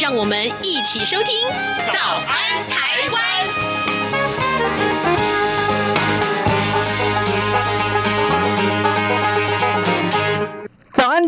[0.00, 1.48] 让我们一起收听
[1.92, 3.64] 《早安台湾》。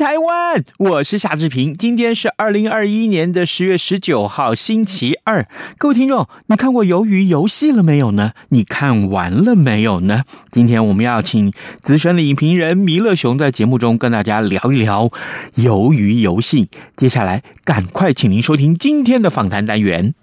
[0.01, 0.65] 台湾！
[0.79, 1.77] 我是夏志平。
[1.77, 5.47] 今天是二零二一年的十月十九号，星期二。
[5.77, 8.33] 各位听众，你看过《鱿鱼游戏》了没有呢？
[8.49, 10.25] 你看完了没有呢？
[10.51, 15.09] 今天我们要请资深的影评人弥勒熊在节目中跟大家聊一聊
[15.57, 16.65] 《鱿鱼游戏》。
[16.97, 20.15] 接下来，赶快请您收听今天的访谈单元。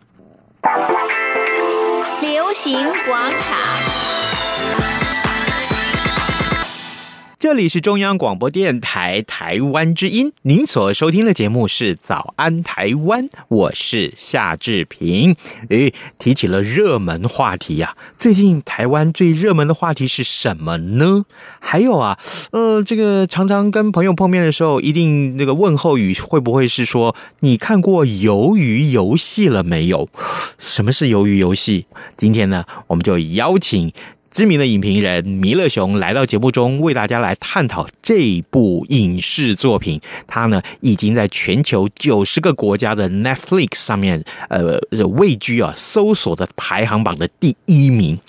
[2.24, 3.77] 流行广场。
[7.40, 15.36] 这里是中央广播电台台湾之音，您所收听的节目是《早安台湾》，我是夏志平。
[15.70, 21.26] 诶，提起了热门话题呀，最近台湾最热门的话题是什么呢？
[21.60, 22.18] 还有啊，
[22.54, 30.10] 呃，这个常常跟朋友碰面的时候，一定那个问候语会不会是说你看过《鱿鱼游戏》了没有？
[30.58, 31.86] 什么是鱿鱼游戏？
[32.16, 33.94] 今天呢，我们就邀请。
[34.38, 40.00] 知名的影评人弥勒熊来到节目中，为大家来探讨这部影视作品。
[40.28, 44.80] 他呢，已经在全球九十个国家的 Netflix 上面，呃，
[45.16, 48.20] 位居啊搜索的排行榜的第一名。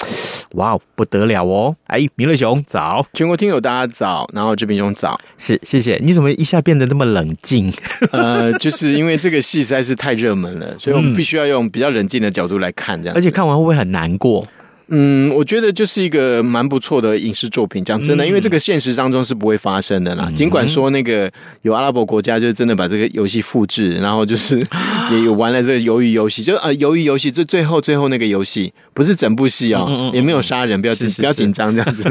[0.53, 1.77] 哇哦，不得了哦！
[1.89, 6.01] 哎，弥勒熊早，全国听友大家早，然后这边用早，是谢谢。
[6.03, 7.71] 你怎么一下变得那么冷静？
[8.13, 13.15] 呃，就是因为这个戏实在是太热门了，所以我们必须要用比较冷静的角度来看，这样。
[13.15, 14.49] 而且看完会不会很难过？
[14.91, 17.85] 嗯，我觉得就是一个蛮不错的影视作品。
[17.85, 20.31] 讲真的，因为这个现实当中是不会发生的啦。
[20.35, 21.31] 尽管说那个
[21.63, 24.59] 有阿拉伯国家就真的把这个游戏复制，然后就是
[25.13, 32.05] 也有玩了这个鱿鱼游戏，就啊鱿鱼游戏，就最后最后那个游戏不是整部戏哦，也没有杀人，不要紧不要紧张这样子。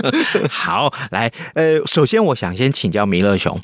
[0.50, 3.58] 好，来，呃，首先我想先请教弥勒熊，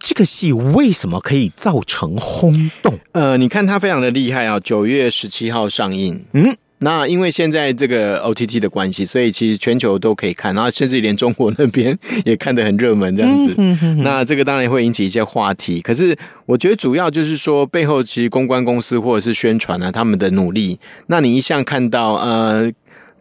[0.00, 2.98] 这个戏为什么可以造成轰动？
[3.12, 6.54] 呃，你看它非常的厉害啊，九月十七号上映，嗯。
[6.78, 13.54] 那因为现在这个 OTT 的关系，所以其实全球都可以看，然后甚至连中国那边也看得很热门这样子。
[14.02, 20.78] 那这个当然会引起一些话题，可是我觉得主要就是说背后其实公关公司或者是宣传啊他们的努力。
[21.06, 22.70] 那你一向看到呃。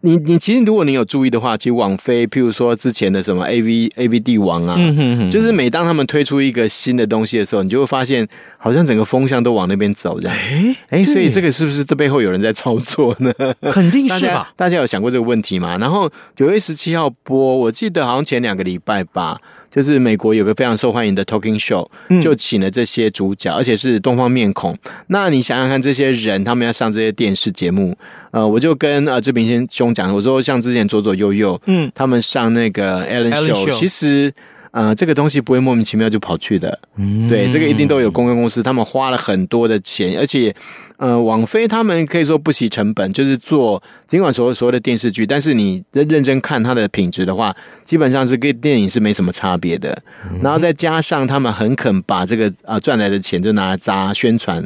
[0.06, 8.28] 你你其实如果你有注意的话，其实网飞，譬如说之前的什么 A V A V 帝王啊，嗯、哼哼就是每当他们推出一个新的东西的时候，你就会发现
[8.60, 10.38] 好像整个风向都往那边走这样。
[10.38, 13.34] 哎哎、欸，所以这个是不是这背后有人在操作呢？
[13.72, 14.54] 肯定是吧。
[14.56, 15.76] 大家有想过这个问题吗？
[15.80, 19.42] 然后九月十七号播，我记得好像前两个礼拜吧。
[19.76, 21.86] 就是美国有个非常受欢迎的 talking show，
[22.22, 24.74] 就请了这些主角，而且是东方面孔。
[25.08, 27.94] 那你想想看，这些人他们要上这些电视节目，
[28.32, 34.34] 呃，我就跟呃志平先兄讲，我说像之前左左右右，嗯，他们上那个 Ellen show，其实。
[34.76, 40.54] 呃，这个东西不会莫名其妙就跑去的，嗯，对，这个一定都有公关公司，他们花了很多的钱，而且，
[40.98, 49.98] 呃，网飞他们可以说不惜成本，就是做尽管所所有的电视剧，但是你认真看它的品质的话，基本上是跟电影是没什么差别的。
[50.44, 54.62] 然后再加上他们很肯把这个啊赚来的钱就拿来砸宣传，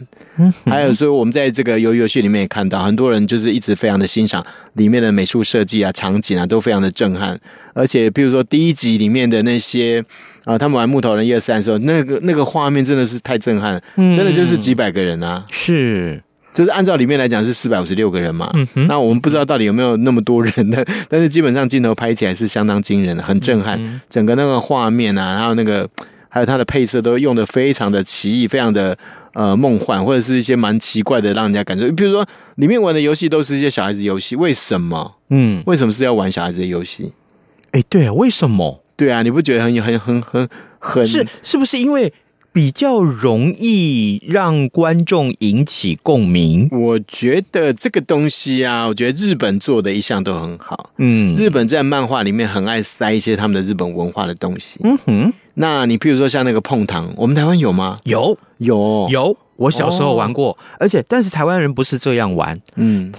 [0.65, 7.39] 还有所以我们在这个游游戏里面也看到很多人就是一直非常的欣赏里面的美术设计啊、场景啊，都非常的震撼。
[7.73, 10.03] 而且，比如说第一集里面的那些
[10.43, 16.21] 啊，他们玩木头人一二三的时候，那个那个画面真的是太震撼，真的就是几百个人啊，是，
[16.53, 18.51] 就是按照里面来讲是四百五十六个人嘛。
[18.87, 24.01] 那我们不知道到底有没有那么多人的， 但是基本上镜头拍起来是相当惊人的，很震撼。
[24.09, 25.87] 整个那个画面啊，然后那个
[26.27, 28.97] 还有它的配色都用的非常的奇异，非常的
[29.33, 35.15] 呃梦幻，或者是一些蛮奇怪的，让人家感觉，比如说里面玩的游戏都是一些小孩子游戏，为什么？
[35.29, 37.11] 嗯，为什么是要玩小孩子的游戏？
[37.71, 38.83] 哎，对啊，为什么？
[38.95, 42.11] 对啊，你不觉得很很很很很是是不是因为
[42.51, 46.67] 比较容易让观众引起共鸣？
[46.71, 50.89] 我觉得这个东西啊，我觉得日本做的一向都很好。
[50.97, 54.79] 嗯，日本在漫画里面很爱塞一些他们的日本文化的东西。
[54.83, 57.95] 嗯哼，那你譬如说像那个碰糖，我们台湾有吗？
[58.05, 59.37] 有有有。
[59.59, 62.57] 我小时候玩过，而且但是台湾人不是这样玩。
[62.77, 63.11] 嗯，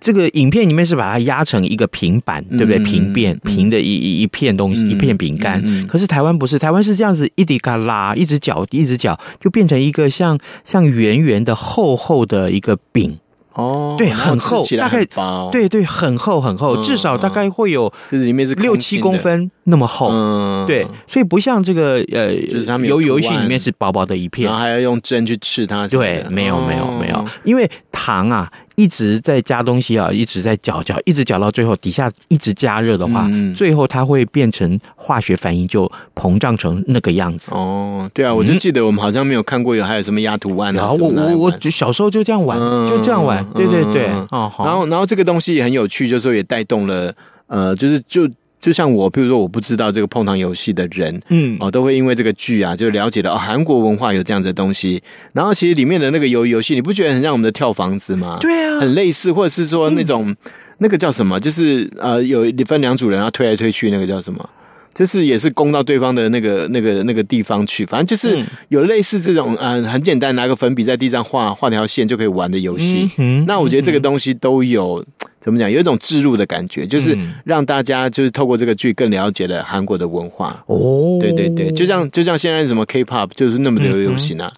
[0.00, 2.80] 这个影片里面是把它压成一个平板，对不对？
[2.80, 5.62] 平片平的一一一片东西，一片饼干。
[5.86, 13.16] 可是台湾不是，台湾是这样子，一滴嘎啦，一直搅，一直搅，就变成一个像像圆圆的厚厚的一个饼。
[13.54, 15.06] 哦，对，很厚，大概
[15.52, 20.08] 对对，很厚很厚，嗯至少大概会有就是里面是六七公分那么厚。
[20.10, 24.48] 嗯，对，所以不像这个呃，是他们有游游戏里面是薄薄的一片。
[24.48, 37.54] 然后，还要用针去刺它对，没有没有哦没有，因为糖啊一直在加东西啊，一直在搅搅，一直搅到最后底下一直加热的话，嗯最后它会变成化学反应，就膨胀成那个样子。
[37.54, 44.64] 哦，对啊，我就记得我们好像没有看过有还有什么压图案啊，然后我我我就小时候就这样玩，嗯就这样玩，对对对嗯，哦，好。
[44.64, 47.14] 然后然后这个东西也很有趣，就是说也带动了
[47.46, 48.28] 呃，就是就
[48.64, 51.20] 就像我，比如说我不知道这个碰糖游戏的人。
[51.28, 55.02] 嗯哦，都会因为这个剧啊，就了解了哦，韩国文化有这样子的东西。
[55.34, 58.38] 然后其实里面的那个游游戏，你不觉得很像我们的跳房子吗？
[58.40, 60.34] 对啊很类似，或者是说那种、
[60.78, 61.38] 那个叫什么？
[61.38, 64.48] 就是呃，有分两组人，然后推来推去，那个叫什么？
[64.94, 68.46] 就是也是攻到对方的那个那个那个地方去，反正就是嗯。
[68.68, 73.10] 有类似这种呃很简单，拿个粉笔在地上画画条线就可以玩的游戏。
[73.18, 75.04] 嗯那我觉得这个东西都有
[75.40, 77.34] 怎么讲，有一种置入的感觉，就是嗯。
[77.44, 80.62] 让大家就是透过这个剧更了解了韩国的文化。
[80.66, 84.52] 哦，对对对，就像就像现在什么 K-pop 就是那么的流行啊。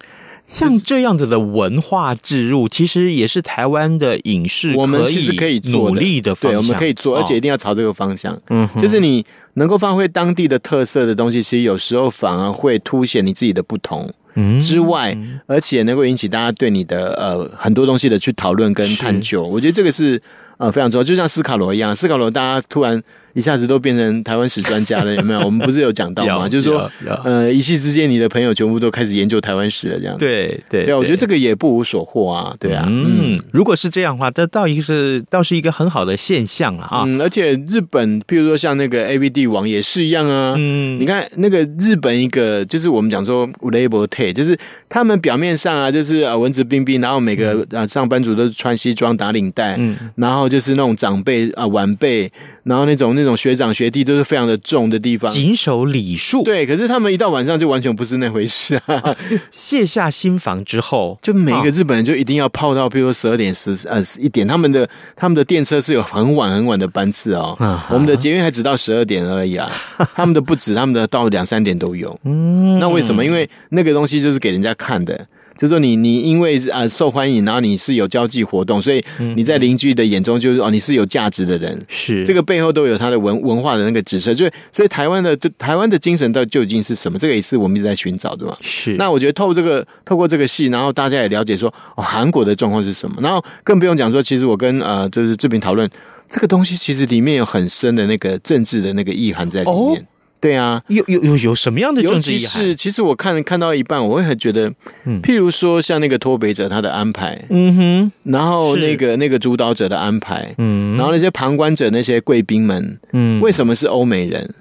[0.47, 8.39] 像这样子的文化置入，其实也是台湾的影视我们其实可以做努力的方对，我们可以做，哦而且一定要朝这个方向。
[8.49, 14.57] 嗯哼，就是你能够发挥当地的特色的东西，其实有时候反而会凸显你自己的不同嗯。
[14.61, 15.17] 之外，
[15.47, 19.43] 而且能够引起大家对你的呃很多东西的去讨论跟探究。
[19.43, 20.21] 我觉得这个是
[20.57, 23.03] 呃非常重要，就像斯卡罗一样，斯卡罗大家突然
[23.37, 25.39] 一下子都变成台湾史专家了， 有没有？
[25.41, 26.49] 我们不是有讲到吗？
[26.49, 26.91] 就是说
[27.23, 30.17] 呃，一夕之间你的朋友全部都开始研究台湾史了，这样。
[30.17, 37.03] 对对对啊，我觉得这个也不无所获啊，对啊，嗯，如果是这样的话，这倒一个是倒是一个很好的现象了啊。
[37.05, 40.55] 嗯，而且日本，譬如说像那个 A V 帝王也是一样啊。
[40.57, 44.57] 嗯你看那个日本一个，就是我们讲说 label tea，就是
[44.89, 52.31] 他们表面上啊，就是啊文质彬彬，然后每个啊上班族都是穿西装打领带，嗯然后就是那种长辈啊晚辈，
[52.63, 55.29] 然后那种那种学长学弟都是非常的重的地方。
[55.29, 59.15] 谨守礼数，对，可是他们一到晚上就完全不是那回事啊！
[59.51, 67.55] 卸下心防之后， 就每一个啊日本人就一定要泡到，比如说十二点十呃一点，他们的他们的电车是有很晚很晚的班次哦。
[67.59, 69.71] 啊我们的捷运还只到十二点而已啊，
[70.15, 72.17] 他们的不止，他们的到两三点都有。
[72.23, 73.23] 嗯，那为什么？
[73.23, 75.25] 因为那个东西就是给人家看的。
[75.57, 79.03] 就是说你你因为啊、呃、受欢迎，然后你是有交际活动，所以
[79.35, 81.85] 你在邻居的眼中就是哦你是有价值的人。
[81.87, 87.17] 是这个背后都有他的文文化的那个指涉，所以所以台湾的台湾的精神到究竟是什么？
[87.17, 88.53] 这个也是我们一直在寻找的嘛。
[88.61, 95.89] 是那我觉得透过这个透过这个戏，然后大家也了解说哦韩国的状况是什么，然后更不用讲说，其实我跟呃就是志平讨论
[96.27, 99.99] 这个东西，其实里面有很深的那个政治的那个意涵在里面。
[99.99, 100.05] 哦
[100.39, 102.61] 对啊，有有有有什么样的尤政治意涵？
[102.61, 104.71] 其是其实我看看到一半，我会很觉得，
[105.05, 114.53] 嗯譬如说像那个脱北者他的安排，嗯哼，然后那个那个主导者的安排，嗯然后那些旁观者那些贵宾们，嗯为什么是欧美人？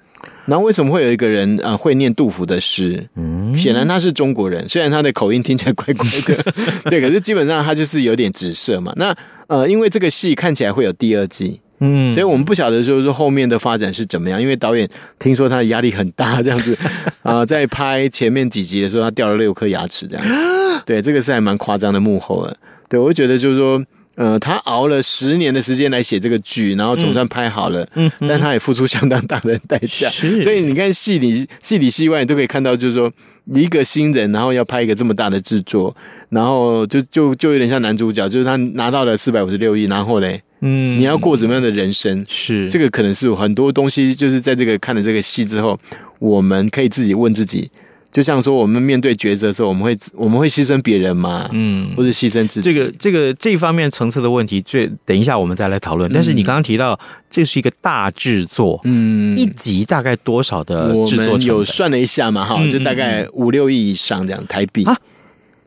[0.47, 3.05] 然后为什么会有一个人啊、呃、会念杜甫的诗？
[3.17, 6.53] 嗯显然他是中国人，虽然他的口音听起来怪怪的，
[6.89, 8.93] 对，可是基本上他就是有点紫色嘛。
[8.97, 9.15] 那
[9.49, 14.41] 呃，因为这个戏看起来会有第二季，嗯所以我们不晓得就是说后面的发展是怎么样。
[14.41, 14.89] 因为导演
[15.19, 16.77] 听说他的压力很大，这样子
[17.23, 20.27] 啊、 呃，在拍前面几集的时候，他掉了六颗牙齿，这样。
[20.87, 22.57] 对，这个是还蛮夸张的幕后了。
[22.89, 23.83] 对，我会觉得就是说。
[24.19, 30.09] 呃，他熬了十年的时间来写这个剧，然后总算拍好了，嗯但他也付出相当大的代价，
[30.43, 33.13] 所以你看戏里戏里戏外，你都可以看到，就是说
[33.53, 35.95] 一个新人，然后要拍一个这么大的制作，
[36.31, 42.25] 然后就就就有点像男主角，就是他拿到了四百五十六亿，然后嘞，嗯你要过怎么样的人生？
[42.29, 45.79] 是这个可能是很多东西，就是在这个看了这个戏之后，
[46.19, 47.71] 我们可以自己问自己。
[48.13, 51.51] 就像说，我们面对抉择的时候，我们会我们会牺牲别人吗？
[51.53, 52.63] 嗯或者牺牲自己？
[52.63, 56.11] 这个这个这一方面层次的问题，最等一下我们再来讨论。
[56.11, 56.99] 但是你刚刚提到
[57.29, 61.33] 这是一个大制作，嗯，一集大概多少的制作成本？
[61.33, 64.97] 们有算了一下嘛，哈，嗯就大概五六亿以上这样台币啊，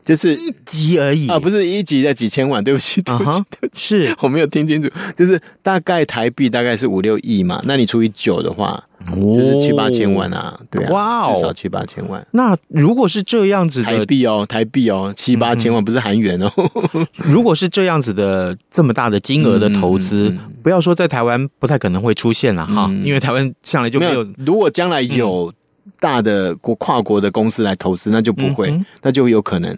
[0.09, 1.27] 就是一集而已。
[1.27, 4.15] 啊，不是一集在几千万，对不起，对不起对不起，是。
[4.21, 11.35] 我没有听清楚，就是大概台币大概是五六亿嘛，那你除以九的话，就是七八千万啊，对啊，哇哦。
[11.35, 12.25] 至少七八千万。
[12.31, 16.51] 那如果是这样子台，币哦，台币哦，七八千万不是韩元哦。
[17.23, 20.53] 如果是这样子的这么大的金额的投资，嗯嗯。
[20.63, 23.05] 不要说在台湾不太可能会出现了哈，嗯。
[23.05, 25.53] 因为台湾向来就没有如果将来有
[25.99, 29.77] 大的国跨国的公司来投资，那就不会，嗯那就有可能。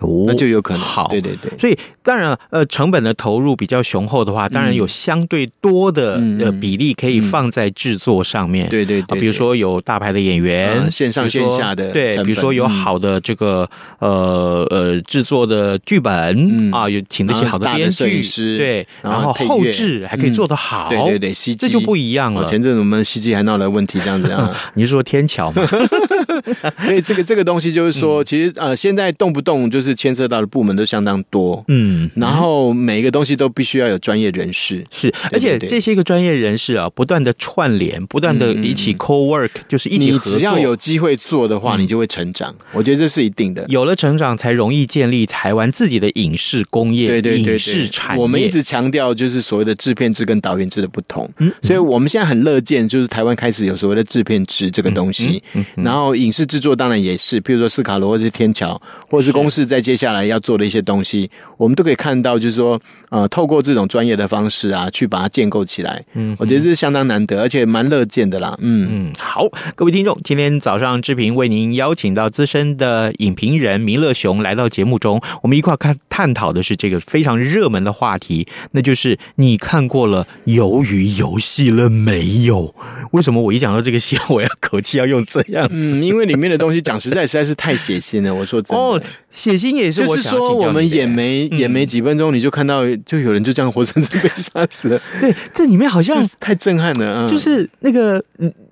[0.00, 0.82] 哦那就有可能。
[0.82, 1.56] 好，对对对。
[1.58, 8.68] 所以当然了，呃，成本的投入比较雄厚的话，当然有相对多的呃比例可以放在制作上面。
[8.68, 13.68] 对对对，比如说有大牌的演员，线上线下的对，比如说有好的这个
[13.98, 18.22] 呃呃制作的剧本啊，有请那些好的编剧，
[18.56, 22.44] 对，然后后置还可以做得好，对对对，CG 这就不一样了。
[22.44, 24.50] 前阵子我们 CG 还闹了问题，这样子啊？
[24.74, 25.64] 你是说天桥吗？
[26.84, 40.32] 所以这个这个东西就是说，其实呃，现在动不动就是牵涉到的部门都相当多，嗯，然后每一个东西都必须要有专业人士，是，而且这些个专业人士啊，不断的串联，不断的一起 co work，就是一起合作。
[40.32, 42.54] 你只要有机会做的话，你就会成长。
[42.72, 48.22] 我觉得这是一定的，有了成长，才容易建立台湾自己的影视工业、对对对，影视产业。
[48.22, 55.42] 我们一直强调就是所谓的制片制跟导演制的不同，嗯所以我们现在很乐见，就是台湾开始有所谓的制片制这个东西，
[55.74, 59.32] 然后影视制作当然也是，譬如说斯卡罗或者是天桥，或者是。
[59.32, 62.78] 公视在接下来要做的一些东西，我们都可以看到，就是说，
[63.10, 66.04] 呃，透过这种专业的方式啊，去把它建构起来。
[66.12, 68.54] 嗯，我觉得这是相当难得，而且蛮乐见的啦。
[68.60, 82.74] 嗯嗯，好，各位听众，今天早上志平为您邀请到资深的影评人弥勒熊来到节目中，我们一块看探讨的是这个非常热门的话题，那就是你看过了《鱿鱼游戏》了没有？
[83.12, 85.68] 为什么我一讲到这个戏，我要口气要用这样？
[85.70, 88.34] 嗯，因为里面的东西讲实在实在是太血腥了。
[88.34, 89.00] 我说真的，哦，
[89.30, 90.32] 血腥也是我想。
[90.32, 95.00] 就是说，我们演没演没几分钟，你就看到就有人就这样活生生被杀死了。
[95.20, 97.28] 对，这里面好像太震撼了。
[97.28, 98.22] 就是那个，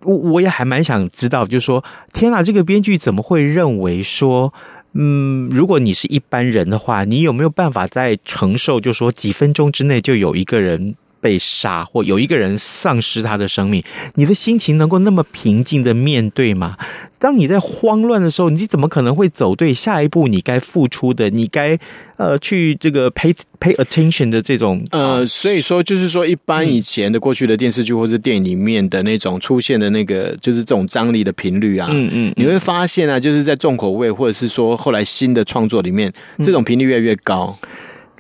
[0.03, 1.83] 我我也还蛮想知道，就是说，
[2.13, 4.53] 天哪，这个编剧怎么会认为说，
[4.95, 13.83] 嗯，如果你是一般人的话，你有没有办法在承受，就是说几分钟之内就有一个人被杀，或有一个人丧失他的生命，
[14.15, 16.77] 你的心情能够那么平静的面对吗？
[17.19, 21.79] 当你在慌乱的时候，你怎么可能会走对下一步你该付出的，你该
[22.17, 37.55] 呃去这个 pay pay attention 的这种呃，所以说就是说，一般以前的过去的电视剧或者电影里面的那种出现的那个就是这种张力的频率啊，嗯嗯，你会发现啊，就是在重口味或者是说后来新的创作里面，这种频率越来越高。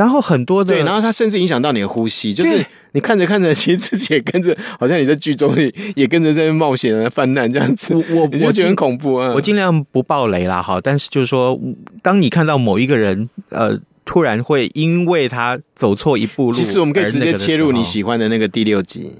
[0.00, 7.94] 然后很多的，对，然后它甚至影响到你的呼吸，就是你看着看着， 其实自己也跟着，好像你在剧中也也跟着在冒险啊、犯难这样子。
[7.94, 9.30] 我我我觉得很恐怖啊！
[9.34, 10.80] 我尽量不爆雷啦，哈。
[10.82, 11.60] 但是就是说，
[12.00, 19.12] 当你看到某一个人，呃，突然会因为他走错一步路，其实我们可以直接切入你喜欢的那个第六集。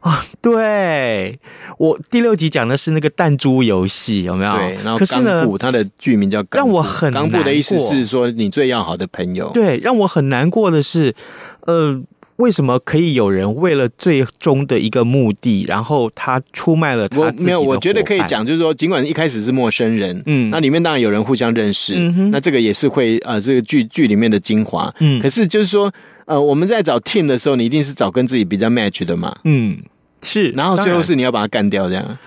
[0.00, 1.38] 啊，对，
[1.78, 4.52] 我第六集讲的是那个弹珠游戏，有没有？
[4.52, 7.42] 对，然后冈部它的剧名叫让我很难过。
[7.42, 9.50] 的意思是说你最要好的朋友。
[9.52, 11.14] 对，让我很难过的是，
[11.62, 12.00] 呃，
[12.36, 17.42] 为什么可以有人为了最终的一个目的，然后他出卖了他自己的？
[17.42, 25.92] 我没有，我觉得可以讲，就是说，尽管一开始是陌生人，嗯，那里面当然有人互相认识，嗯哼，那这个也是会呃，这个剧剧里面的精华，嗯，可是就是说，
[26.26, 29.78] 呃，我们在找 team 的时候，你一定是找跟自己比较 match 的嘛，嗯。
[30.22, 32.18] 是，然后最后是你要把他干掉，这样，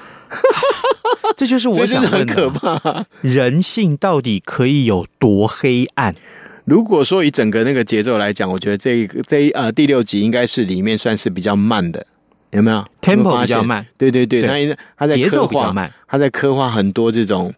[1.36, 3.06] 这就是我想的，很可怕。
[3.20, 6.16] 人性到底可以有多黑暗？
[6.70, 12.06] 如果说以整个那个节奏来讲，我觉得这个这一呃第六集应该是里面算是比较慢的，
[12.52, 14.54] 有没有？Tempo 比较慢，对对对，他
[14.98, 17.52] 他在刻画，他在刻画很多这种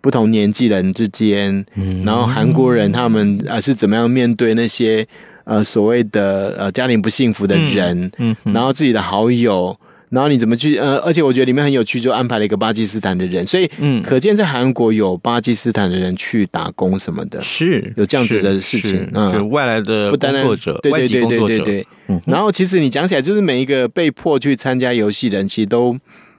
[0.00, 1.64] 不同年纪人之间，
[2.04, 5.06] 然后韩国人他们啊是怎么样面对那些。
[5.46, 8.52] 呃，所谓的呃家庭不幸福的人，嗯，嗯。
[8.52, 9.78] 然后自己的好友，
[10.10, 25.96] 然后你怎么去呃，而且我觉得里面很有趣，就安排了一个巴基斯坦的人，所以嗯，可见在韩国有巴基斯坦的人去打工什么的，是有这样子的事情，嗯，外来的工作者，对对对对对对，嗯，然后其实你讲起来，就是每一个被迫去参加游戏的人，其实都。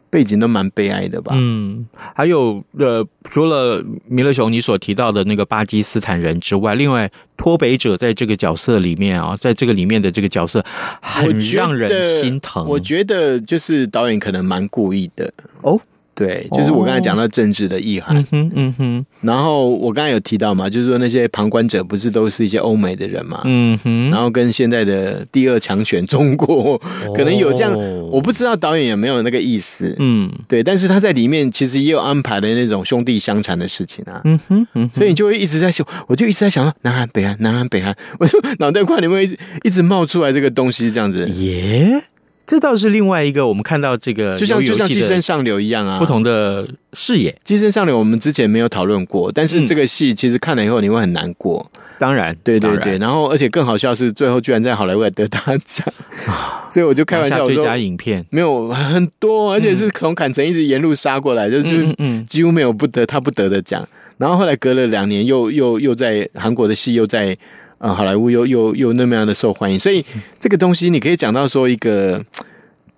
[0.10, 1.34] 背景都蛮悲哀的吧？
[1.36, 1.86] 嗯，
[2.16, 10.64] 还有呃，除了弥勒熊你所提到的那个巴基斯坦人之外，另外脱北者在这个角色里面啊，在这个里面的这个角色
[11.02, 12.66] 很让人心疼。
[12.68, 15.80] 我觉得就是导演可能蛮故意的哦。
[16.18, 19.06] 对，就是我刚才讲到政治的意涵，哦、嗯哼，嗯哼。
[19.22, 24.10] 然后我刚才有提到嘛，就是说那些旁观者不是都是一些欧美的人嘛，嗯哼。
[24.10, 27.72] 然后跟现在的第二强权中国，哦、可能有这样，
[28.10, 30.64] 我不知道导演有没有那个意思，嗯，对。
[30.64, 34.98] 但是他在里面其实也有安排的那种兄弟相残的事情啊，嗯哼，嗯哼。
[34.98, 42.02] 所以你就会一直在想，我就一直在想到南韩、北韩、南韩、北韩，我就脑袋瓜里面一直冒出来这个东西，这样子，耶。
[42.48, 47.30] 这倒是另外一个，我们看到这个就像就像《寄生上流》一样啊，不同的视野。
[47.44, 51.70] 《寄生上流》我们之前没有讨论过，但是这个戏其实看了以后你会很难过。
[52.00, 52.98] 当然，对对对。
[53.00, 55.86] 然后，而且更好笑是，最后居然在好莱坞得大奖，
[56.70, 63.86] 所以我就开玩笑说，最佳影片没有很多，而且是从坎城一直沿路杀过来，就是就几乎没有不得他不得的奖。
[64.18, 67.36] 然后后来隔了两年又，又又又在韩国的戏又在
[67.80, 70.06] 呃好莱坞又又又那么样的受欢迎，所以
[70.40, 72.24] 这个东西你可以讲到说一个。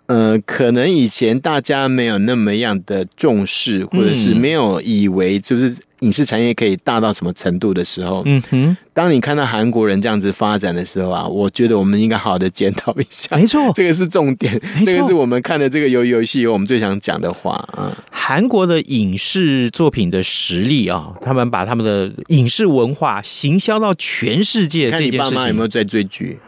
[0.10, 8.78] 呃，可能以前大家没有那么样的重视，或者是没有以为就是影视产业可以大到什么程度的时候，嗯哼。
[8.94, 13.36] 当你看到韩国人这样子发展的时候啊，我觉得我们应该好好的检讨一下。
[13.36, 17.96] 没错， 这个是重点，这个是我们看的这个游游戏有我们最想讲的话啊。
[18.12, 24.92] 韩国的影视作品的实力啊，他们把他们的影视文化行销到全世界。
[24.92, 26.40] 看你爸妈有没有在追剧？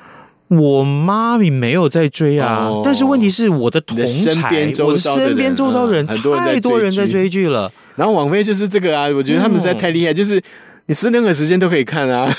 [0.50, 7.72] 我妈咪没有在追啊，哦、但是问题是我的同侪，我的身边周遭的人，太多人在追剧了。
[7.96, 10.42] 然后网飞就是这个啊，我觉得他们实在太厉害，嗯、就是
[10.88, 12.36] 你是任何时间都可以看啊。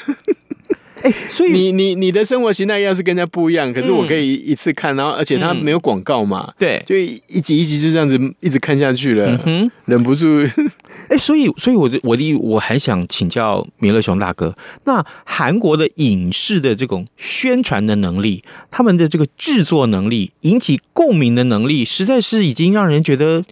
[1.02, 10.26] 哎，所以你你你的生活形态要是跟人家不一样，可是我可以一次看，然后而且它没有广告嘛，嗯、对，就一集一集就这样子一直看下去了，嗯、忍不住。
[11.11, 14.54] 哎，所以所以我的我的我还想请教米勒熊大哥，
[14.85, 23.42] 那韩国的影视的这种宣传的能力，他们的这个制作能力，引起共鸣的能力，实在是已经让人觉得。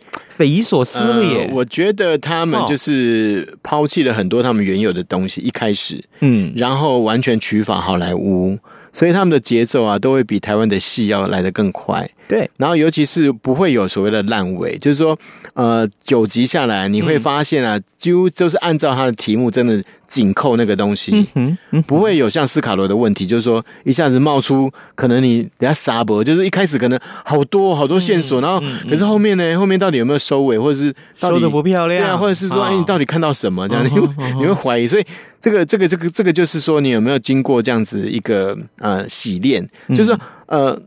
[0.41, 1.49] 匪夷所思了耶！
[1.49, 8.59] 呃，我觉得他们就是抛弃了很多他们原有的东西，一开始，嗯，然后完全取法好莱坞，
[8.91, 12.09] 所以他们的节奏啊，都会比台湾的戏要来得更快。
[12.31, 15.19] 对，然后尤其是不会有所谓的烂尾，就是说，
[15.55, 34.09] 呃，九集下来你会发现啊，几乎都是按照他的题目真的紧扣那个东西，嗯嗯，不会有像斯卡罗的问题，就是说一下子冒出可能你等下撒博，就是一开始可能好多好多线索，然后可是后面呢，后面到底有没有收尾，或者是收的不漂亮，对啊，或者是说哎，你到底看到什么这样，你会
[34.39, 35.05] 你会怀疑，所以
[35.41, 40.81] 这个这个这个这个就是说你有没有经过这样子一个呃洗练，就是说呃。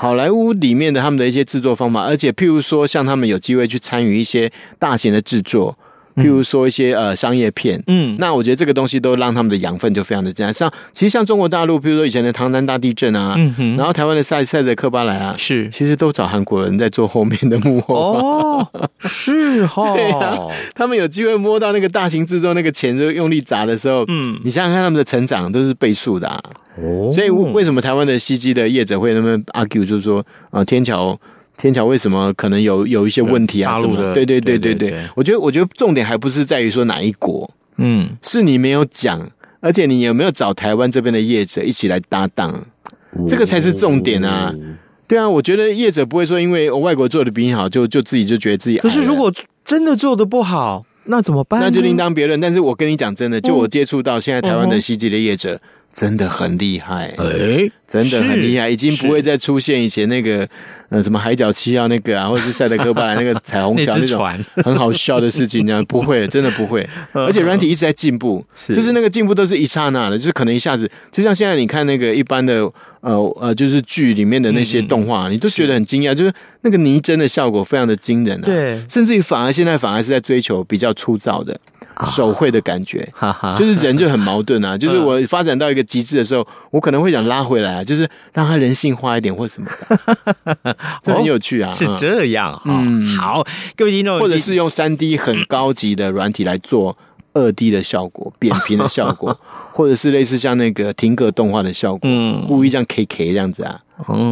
[0.00, 5.76] 好莱坞里面的他们的一些制作方法，而且譬如说，像他们有机会去参与一些大型的制作。
[6.18, 10.52] 譬如说一些呃商业片，嗯，那我觉得这个东西都让他们的养分就非常的这样。
[10.52, 17.94] 像其实像中国大陆，譬如说以前的唐山大地震啊，嗯哼，然后台湾的赛赛德克巴莱啊，是，其实都找韩国人在做后面的幕后。
[17.94, 20.36] 哦，是哈， 对啊，
[20.74, 26.40] 他们有机会摸到那个大型制作那个钱就用力砸的时候，嗯，你想想看他们的成长都是倍数的啊。
[26.76, 31.18] 哦，所以为什么台湾的 CG 的业者会那么 argue，就是说呃天桥。
[31.58, 33.78] 天桥为什么可能有有一些问题啊？
[33.80, 34.14] 什么的？
[34.14, 39.28] 对对对对对，我觉得我觉得重点还不是在于说哪一国，嗯，是你没有讲，
[39.60, 42.64] 而且你有没有找台湾这边的业者一起来搭档，
[43.26, 44.54] 这个才是重点啊！
[45.08, 48.78] 对啊，我觉得业者不会说因为外国做的比你好，就就自己就觉得自己。
[48.78, 49.32] 可是如果
[49.64, 51.60] 真的做的不好，那怎么办？
[51.60, 52.38] 那就另当别论。
[52.40, 55.60] 但是我跟你讲真的，就我接触到现在台湾的 CG 的业者。
[55.98, 60.48] 真的很厉害，哎、欸，真的很厉害，已经不会再出现以前那个
[60.90, 64.24] 呃什么海角七号那个啊， 或者是塞德哥巴莱那个彩虹桥那种
[64.64, 66.88] 很好笑的事情，这样不会， 真的不会。
[67.12, 68.76] 而且软体一直在进步，是。
[68.76, 78.44] 就是那个进步都是一刹那的，就是可能一下子，就像现在你看那个一般的呃呃，就是剧里面的那些动画，嗯、你都觉得很惊讶，就是那个泥真的效果非常的惊人啊。
[78.44, 81.58] 对，甚至于反而现在反而是在追求比较粗糙的。
[82.06, 83.06] 手绘的感觉，
[83.58, 84.76] 就是人就很矛盾啊。
[84.78, 89.68] 就是我发展到一个极致的时候，我可能会想拉回来啊，就是让它人性化一点或什么
[90.62, 91.72] 的， 这很有趣啊。
[91.72, 92.62] 是这样哈。
[92.66, 93.44] 嗯，好，
[93.76, 96.96] 各位听众，或者是用三 D 很高级的软体来做
[97.34, 99.38] 二 D 的效果，扁平的效果，
[99.72, 103.80] 或者是类似像那个停格动画的效果，嗯，故意这样 K K 这样子啊。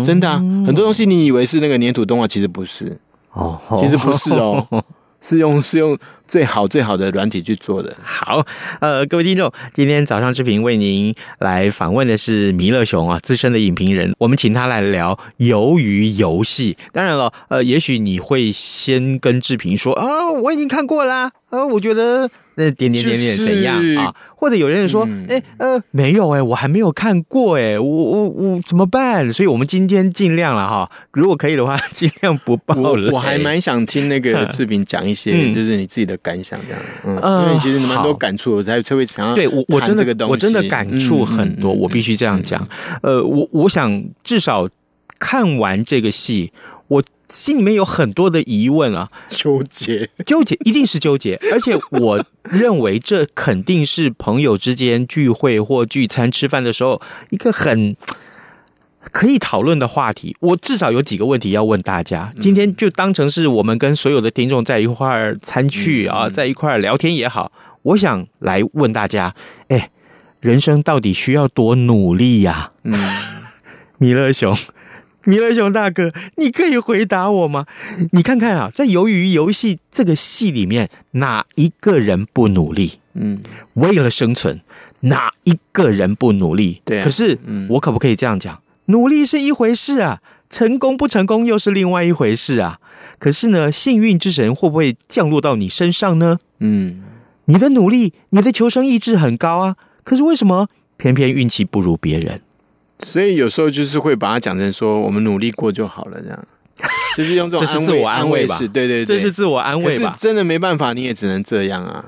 [0.05, 2.97] 真的啊，很多东西你以为是那个粘土动画，其实不是
[3.33, 4.65] 哦，其实不是哦。
[5.29, 7.97] 是用是用最好最好的软体去做的。
[8.01, 8.47] 好，
[8.81, 14.15] 呃，各位听众，今天早上志平为您来访问的是弥勒熊啊，资深的影评人。
[14.19, 15.19] 我们请他来聊
[15.51, 16.75] 《鱿鱼游戏》。
[16.93, 22.31] 当然了，呃，也许你会先跟志平说啊，我已经看过啦，呃，我觉得。
[22.57, 24.15] 那点点点点怎样啊？
[24.35, 29.31] 或者有人说，哎呃，没有哎，我还没有看过哎，我我我怎么办？
[29.33, 33.11] 所以我们今天尽量了哈，如果可以的话， 尽量不报了。
[33.13, 36.83] 我还蛮想听那个 志平讲一些，就是你自己的感想这样。
[37.23, 42.67] 嗯，因为其实你蛮多感触，我才才会想要对我我真的我真的感触很多，我必须这样讲。
[43.03, 44.69] 呃，我我想至少
[45.19, 46.53] 看完这个戏，
[46.89, 47.03] 我。
[47.29, 51.39] 心里面有很多的疑问啊，纠结，纠结，一定是纠结。
[51.53, 57.97] 而且我认为这肯定是朋友之间聚会或聚餐吃饭的时候一个很
[59.11, 60.37] 可以讨论的话题。
[60.41, 67.51] 我至少有几个问题要问大家，今天就当成是我们跟所有的听众在一块儿餐聚啊，在一块儿聊天也好。
[67.83, 69.35] 我想来问大家，
[69.69, 69.91] 哎，
[70.41, 72.71] 人生到底需要多努力呀？
[72.85, 72.95] 嗯，
[73.99, 74.57] 弥勒熊。
[75.27, 77.67] 弥勒熊大哥，你可以回答我吗？
[78.13, 83.01] 你看看啊，在《鱿鱼游戏》这个戏里面，哪一个人不努力？
[83.15, 83.43] 嗯，
[83.75, 84.61] 为了生存，
[85.01, 86.81] 哪一个人不努力？
[86.85, 88.63] 对啊，可是，嗯，我可不可以这样讲？
[88.87, 92.79] 努力是一回事啊，成功不成功又是另外一回事啊。
[93.19, 96.39] 可是呢，幸运之神会不会降落到你身上呢？
[96.61, 97.03] 嗯，
[97.47, 102.41] 你的努力，你的求生意志很高啊，可是为什么偏偏运气不如别人？
[103.03, 106.45] 所以有时候就是会把它讲成说，我们努力过就好了，这样，
[107.17, 108.59] 就是用这种自我安慰吧？
[108.59, 110.13] 对对对，这是自我安慰吧？
[110.15, 112.05] 是真的没办法，你也只能这样啊。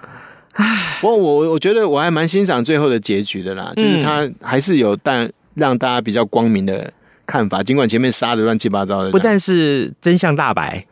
[0.55, 6.93] 唉，不过我我觉得我还蛮欣赏最后的结局的啦，就是他还是有但让大家比较光明的
[7.27, 10.85] 看法，尽管前面杀的乱七八糟的，不但是真相大白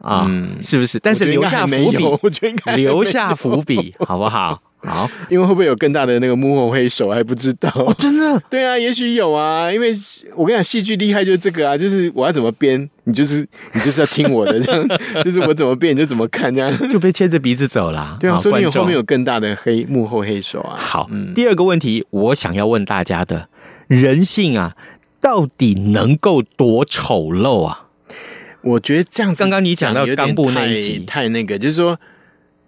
[0.00, 1.00] 啊，嗯、是不是？
[1.00, 4.62] 但是留下伏笔，我觉得留下伏笔，好不好？
[4.80, 7.68] 好， 因为会不会有更大的那个幕后黑手还不知道。
[7.74, 8.40] 哦，真的？
[8.48, 9.72] 对啊，也许有啊。
[9.72, 9.92] 因为
[10.36, 14.88] 我跟你讲，戏剧厉害就是这个啊，就是我要怎么编，你就是你就是要听我的，这样
[15.24, 18.16] 就是我怎么编你就怎么看，这样就被牵着鼻子走啦。
[18.20, 20.76] 对啊，说不定后面有更大的黑幕后黑手啊。
[20.78, 23.48] 好，嗯，第二个问题，我想要问大家的，
[23.88, 24.76] 人性啊，
[25.20, 27.86] 到底能够多丑陋啊？
[28.62, 31.98] 我觉得这样子，刚刚你讲到冈部那一集太那个，就是说。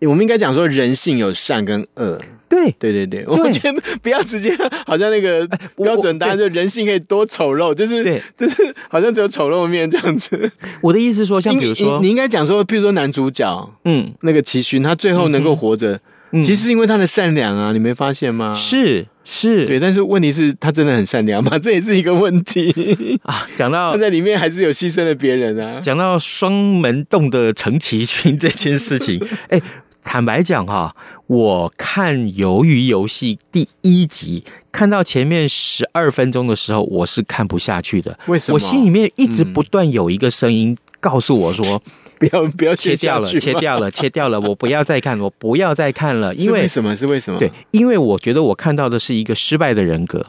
[0.08, 10.50] 我们应该讲说人性有善跟恶，对对对对，我觉得不要直接好像那个标准答案，就人性可以多丑陋，就是对，就是好像只有丑陋面这样子。
[10.80, 16.00] 我的意思是说，像比如说，你，你应该讲说，比如说男主角，嗯，那个齐勋，他最后能够活着，
[16.32, 18.54] 嗯、其实是因为他的善良啊，你没发现吗？
[18.54, 21.56] 是是，对，但是问题是，他真的很善良吗？
[21.60, 23.46] 这也是一个问题啊。
[23.54, 25.78] 讲到他在里面还是有牺牲了别人啊。
[25.80, 29.60] 讲到双门洞的陈齐勋这件事情， 哎。
[30.02, 30.94] 坦白讲哈，
[31.26, 38.18] 我看《鱿鱼游戏》第一集，看到前面十二分钟的时候，我是看不下去的。
[38.26, 38.54] 为什么？
[38.54, 41.80] 我心里面一直不断有一个声音告诉我说
[42.18, 46.96] ：“嗯、不要不要切掉了，切掉了， 切掉了，我不要再看，我不要再看了。”因为，为什么？
[46.96, 47.38] 是为什么？
[47.38, 50.26] 对，因为我觉得我看到的是一个失败的人格。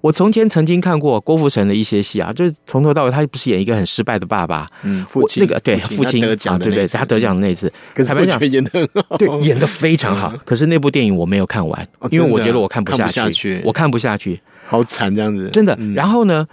[0.00, 10.32] 我从前曾经看过郭富城的一些戏啊，就是从头到尾他不是演一个很失败的爸爸，嗯，父亲那个对父亲啊，对对，他得奖的那次，可是我觉得演的很好，对，演的非常好。
[10.44, 15.76] 可是那部电影我没有看完，因为我觉得我看不下去，我看不下去，好惨这样子，真的。
[15.94, 16.46] 然后呢，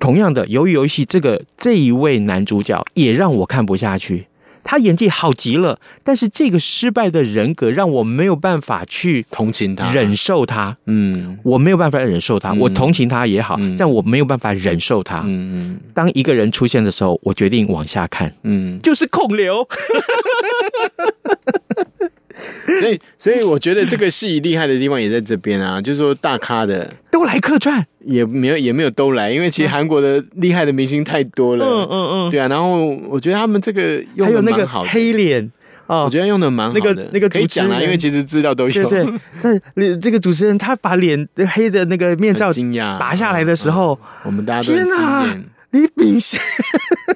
[0.00, 4.26] 同样的，由于游戏这个这一位男主角也让我看不下去。
[4.64, 10.76] 他演技好极了，但是这个失败的人格让我没有办法去同情他、忍受他。
[10.86, 12.52] 嗯，我没有办法忍受他。
[12.52, 15.20] 我同情他也好，但我没有办法忍受他。
[15.24, 15.80] 嗯嗯。
[15.94, 18.32] 当一个人出现的时候，我决定往下看。
[18.42, 19.66] 嗯，就是孔刘。
[22.82, 31.64] 所以，所以我觉得这个戏厉害的地方也在这边啊， 就是说大咖的都来客串，也没有也没有都来，因为其实韩国的厉害的明星太多了。
[31.64, 32.48] 嗯嗯嗯，对啊。
[32.48, 35.50] 然后我觉得他们这个用的蛮好的，黑脸
[35.86, 36.80] 哦，我觉得用的蛮好的。
[36.80, 38.88] 那个那个可以讲啊，因为其实资料都有。
[38.88, 45.44] 对对，但这个主持人他把脸黑的那个面罩惊讶拔下来的时候，我们大家都很惊艳。
[45.70, 46.40] 李秉宪，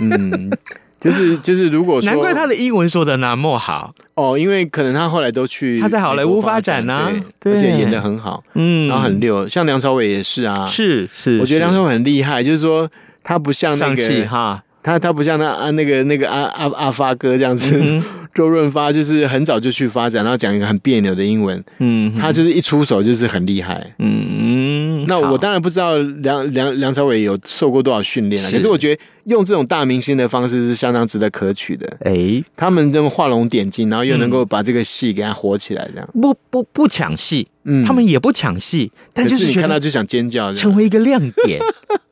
[0.00, 0.50] 嗯。
[0.98, 3.94] 就是就是，如果说难怪他的英文说的那么好。
[4.14, 12.90] 哦，因为可能他后来都去他在好莱坞发展呢，对，而且演的很好，嗯，然后很溜，像梁朝伟也是啊，是是，我觉得梁朝伟很厉害，就是说
[13.22, 18.02] 他不像那个哈，他他不像那啊那个那个阿阿阿发哥这样子，
[18.37, 29.03] 周润发就是很早就去发展，然后讲一个很别扭的英文，嗯，他就是一出手就是很厉害，嗯，那我当然不知道梁梁梁朝伟有受过多少训练了，可是我觉得。
[29.27, 31.96] 用这种大明星的方式是相当值得可取的。
[32.05, 36.09] 哎，他们这种画龙点睛，然后又能够把这个戏给他火起来，这样。
[36.22, 41.61] 不不不抢戏，嗯，他们也不抢戏，但就是你看到就想尖叫，成为一个亮点。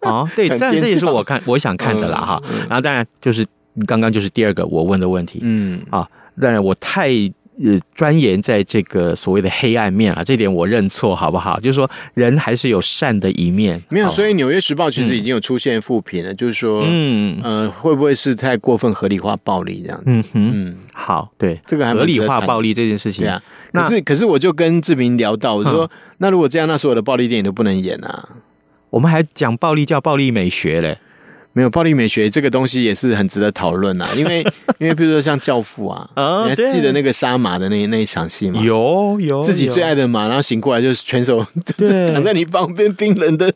[0.01, 0.29] 啊！
[0.35, 2.43] 对，这这也是我看我想看的啦哈。
[2.69, 3.47] 然后当然就是
[3.87, 6.09] 刚刚就是第二个我问的问题，嗯啊，
[6.41, 7.11] 当然我太。
[7.65, 11.61] 呃，钻研在这个所谓的黑暗面啊，这点我认错好不好？
[11.61, 13.81] 就是说，人还是有善的一面。
[13.91, 20.03] 没有，所以《纽约时报》其实已经有出现负评了，嗯、就是说，嗯呃，会不会是太过分合理化暴力这样子？
[20.07, 23.41] 嗯哼嗯，好，对，这个还合理化暴力这件事情，对啊。
[23.73, 28.31] 可是，可是我就跟志平聊到，我说，嗯、那如果这样，那所有的暴力电影都不能演啊？
[28.91, 30.99] 我们还讲暴力叫暴力美学嘞。
[31.55, 34.45] 没有暴力美学这个东西也是很值得讨论啊，因为
[34.79, 36.09] 因为比如说像教父啊，
[36.45, 38.61] 你还记得那个杀马的那那一场戏吗？
[38.63, 43.53] 有有，自己最爱的马，然后醒过来就是全手就 躺在你旁边冰冷的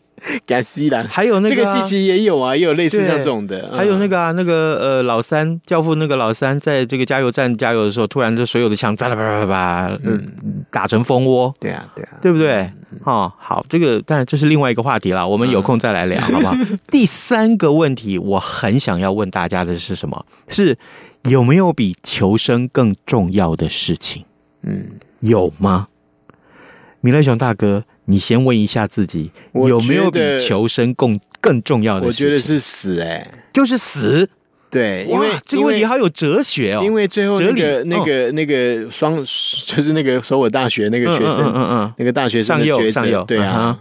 [0.47, 1.07] 给他吸了。
[1.09, 3.73] 还有那个、啊、这个戏其实也有啊，也有类似像这种的。
[3.77, 10.27] 还有那个啊，那个呃，老三教父那个老三，在这个加油站加油的时候，突然这所有的枪啪啪啪啪啪，嗯，
[10.71, 11.55] 打成蜂窝。
[11.61, 12.71] 对啊，对啊，对不对？
[13.05, 16.55] 哦，好，这个当然这是另外一个话题了，我们有空再来聊，好不好？
[16.91, 20.25] 第三个问题，我很想要问大家的是什么？
[20.49, 20.77] 是
[21.25, 24.25] 有没有比求生更重要的事情？
[24.63, 24.87] 嗯，
[25.21, 25.89] 有吗？
[27.01, 32.27] 米勒熊大哥，你先问一下自己，有没有比求生更更重要的事情？
[32.27, 34.29] 我觉得是死、欸，哎，就是死。
[34.71, 36.81] 对，因为这个问题好有哲学哦。
[36.83, 39.17] 因为最后那个那个那个双，
[39.65, 43.79] 就是那个首尔大学那个学生，嗯嗯，那个大学生的抉择，对啊，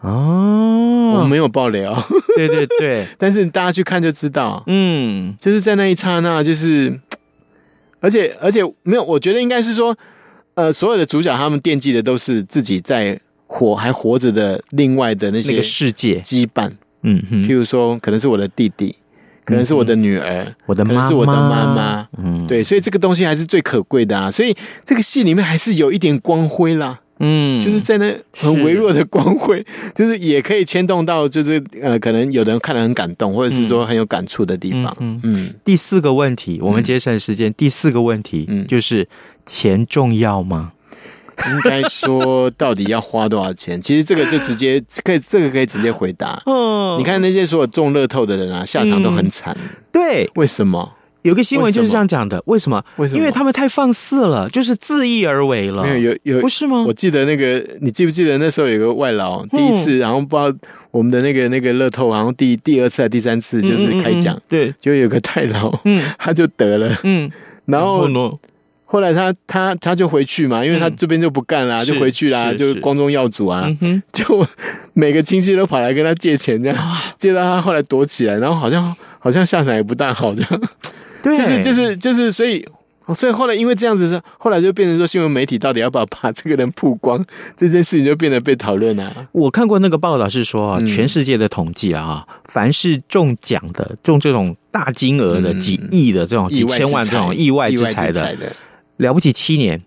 [0.00, 2.02] 哦，我没有爆料，
[2.36, 6.98] 对对对， 但是大家去看就知道，嗯，就是在那一刹那，就是，
[8.00, 9.96] 而且而且没有，我觉得应该是说。
[10.54, 13.18] 呃，所有的主角他们惦记的都是自己在
[13.52, 16.20] 活还活着的另外的那些个世界。
[16.24, 16.70] 羁绊，
[17.02, 18.94] 嗯哼，譬如说可能是我的弟弟，
[19.44, 27.00] 可能是我的女儿，我的妈妈，可能是我的妈妈，嗯，对，所以这个东西还是最可贵的啊，所以这个戏里面还是有一点光辉啦。
[27.22, 29.92] 嗯，就是在那很微弱的光辉，是。
[29.94, 34.96] 就是也可以牵动到，就是呃，可能有的人看得很感动，或者是说很有感触的地方。
[35.00, 37.50] 嗯，嗯，嗯，第四个问题，我们节省时间。
[37.50, 39.06] 嗯、第四个问题，嗯，就是
[39.44, 40.72] 钱重要吗？
[41.48, 43.80] 应该说，到底要花多少钱？
[43.80, 46.40] 其实这个就直接 可以，这个可以直接回答。
[46.46, 49.56] 哦，你看那些所有中乐透的人啊，下场都很惨。
[49.60, 50.92] 嗯、对，为什么？
[51.22, 52.82] 有个新闻就是这样讲的，为什么？
[52.96, 53.18] 为什么？
[53.18, 55.82] 因为他们太放肆了，就是自意而为了。
[55.82, 56.82] 没有，有有，不是吗？
[56.86, 60.58] 我记得那个，你记不记得那时候有个外劳，第一次，然后不知道
[60.90, 67.30] 我们的那个那个乐透，然后第第二次还是第三次就是开奖，对，就有个太老，嗯， 他就得了，嗯，
[67.66, 68.08] 然后
[68.92, 73.64] 后来他他他就回去嘛，因为他这边就不干了，就回去啦，就光宗耀祖啊，
[74.12, 74.44] 就
[74.94, 76.76] 每个亲戚都跑来跟他借钱，这样
[77.16, 80.62] 借到他后来躲起来，然后好像好像下场也不大好，这样。
[81.22, 82.66] 对，就是就是就是，所以
[83.14, 87.24] 所以后来因为这样子，后来就变成说新闻媒体到底要不要把这个人曝光，
[87.56, 89.28] 这件事情就变得被讨论了。
[89.30, 98.36] 我看过那个报道是说，全世界的统计啊，凡是中奖的，中这种大金额的几亿的这种几千万这种意外之财的，
[99.00, 99.82] 了不起七年，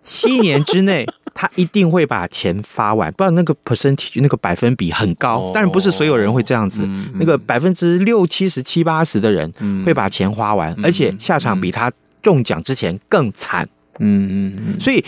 [0.00, 1.06] 七年之内。
[1.34, 9.50] 他一定会把钱发完，不然那个 percentage 那个百分比很高，当然不是所有人会这样子，那个百分之六七十七八十的人
[9.84, 13.66] 会把钱花完，而且下场比他中奖之前更惨。
[13.98, 15.02] 嗯嗯嗯，所以。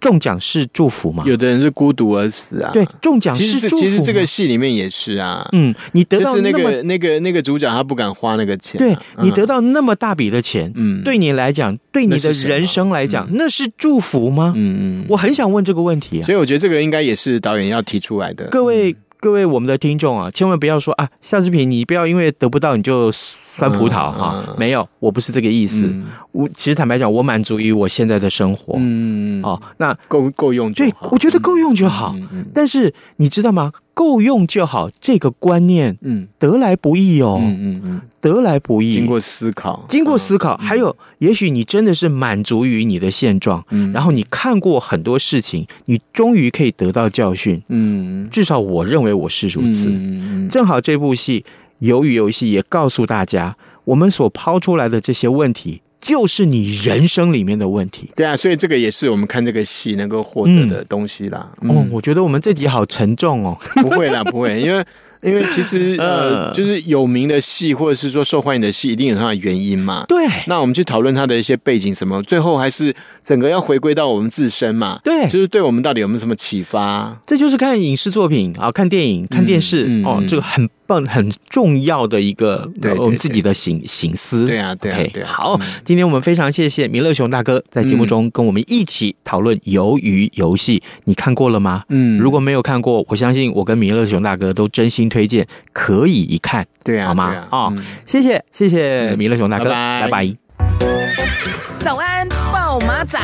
[0.00, 1.22] 中奖是祝福吗？
[1.26, 2.70] 有的人是孤独而死啊。
[2.72, 3.82] 对，中奖是祝福。
[3.82, 5.48] 其实这个戏里面也是啊。
[5.52, 8.78] 嗯，你得到那个那个那个主角，他不敢花那个钱。
[8.78, 14.52] 对，你得到那么大笔的钱，嗯，对你来讲，对你的人生来讲，那是祝福吗？
[14.56, 16.24] 嗯嗯，我很想问这个问题啊。
[16.24, 18.46] 所以我觉得这个应该也是导演要提出来的。
[18.46, 23.12] 各位各位，我们的听众啊，千万不要说啊，夏志平，你不要因为得不到你就。
[23.52, 25.92] 酸葡萄哈，没有，我不是这个意思。
[26.32, 28.74] 我其实坦白讲，我满足于我现在的生活。
[28.76, 30.90] 嗯，哦，那够够用就好。
[30.90, 32.14] 对，我觉得够用就好。
[32.54, 33.72] 但是你知道吗？
[33.92, 37.38] 够用就好这个观念，嗯，得来不易哦。
[37.38, 38.92] 嗯嗯嗯，得来不易。
[38.92, 43.62] 经过思考，经过思考，还有，也许你真的是满足于你的现状。
[43.70, 47.60] 嗯，然后你看过很多事情，你终于可以得到教训。
[47.68, 49.90] 嗯，至少我认为我是如此。
[49.90, 51.44] 嗯嗯，正好这部戏。
[51.80, 58.10] 鱿鱼游戏也告诉大家，我们所抛出来的这些问题，就是你人生里面的问题。
[58.14, 61.50] 对啊，所以这个也是我们看这个戏能够获得的东西啦。
[61.62, 63.56] 哦，我觉得我们这集好沉重哦。
[63.82, 64.84] 不会啦，不会，因为。
[65.22, 70.02] 因为其实 呃，就是有名的戏或者是说受欢迎的戏，一定有它的原因嘛。
[70.08, 70.26] 对。
[70.46, 74.98] 那我们去讨论它的一些背景什么，最后还是整个要回归到我们自身嘛。
[75.04, 75.28] 对。
[75.28, 77.14] 就是对我们到底有没有什么启发？
[77.26, 84.48] 这就是看影视作品啊，看电影、看电视、嗯嗯、哦，这个很棒、很重要的一个对我们自己的省省思。
[84.48, 85.30] 对啊，对啊，对啊。
[85.32, 91.84] 好，嗯、今天我们非常谢谢弥勒熊大哥在节目中跟我们一起讨论《鱿鱼游戏》，你看过了吗？
[91.90, 92.18] 嗯。
[92.18, 95.46] 如果没有看过，我相信我跟弥勒熊大哥都真心推荐。
[95.72, 97.46] 可以一看，对啊，好吗？
[97.50, 97.72] 啊、
[98.04, 100.00] 谢谢，谢谢弥勒熊大哥，拜拜。
[100.02, 100.36] 拜拜。
[101.78, 103.18] 早安，暴马仔。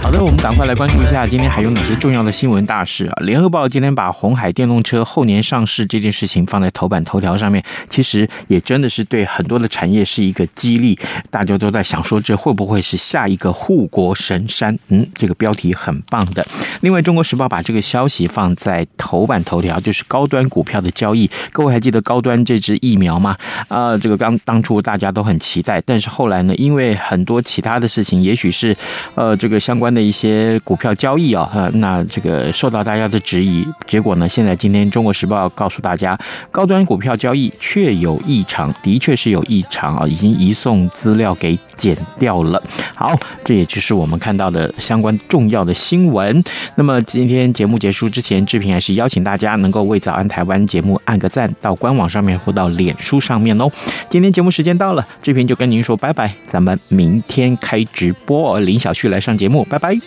[0.00, 3.14] 好的，我们赶快来关注一下今天还有哪些重要的新闻大事啊！
[3.20, 10.98] 联合报今天把鸿海电动车后年上市这件事情放在头版头条上面，其实也真的是对很多的产业是一个激励。
[11.30, 14.78] 大家都在想说，这会不会是下一个护国神山？
[14.88, 16.46] 嗯，这个标题很棒的。
[16.80, 21.28] 另外，中国时报把这个消息放在头版头条，就是高端股票的交易。
[21.52, 23.36] 各位还记得高端这支疫苗吗？
[23.66, 28.74] 啊、呃，这个刚当初大家都很期待，但是后来呢，因为很多其他的事情，也许是
[29.16, 29.87] 呃这个相关。
[29.92, 36.18] 的一些股票交易啊，那这个受到大家的质疑，结果呢，现在今天《中国时报》告诉大家，
[36.50, 42.62] 高端股票交易确有异常，的确是有异常啊，已经移送资料给检掉了。
[42.94, 46.42] 好，这也就是我们看到的相关重要的新闻。
[46.76, 53.70] 那么今天节目结束之前，志平还是邀请大家能够为早安台湾节目按个赞，到官网上面或到脸书上面哦。
[54.08, 60.00] 今天节目时间到了，志平就跟您说拜拜，咱们明天开直播，林小旭来上节目，拜拜。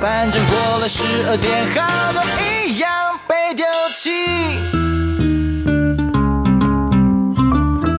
[0.00, 4.81] 反正过了十二点，好多一样被丢弃。